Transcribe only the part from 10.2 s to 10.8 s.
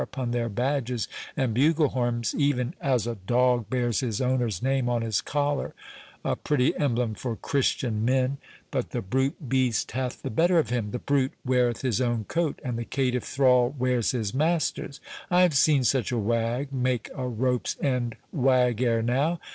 the better of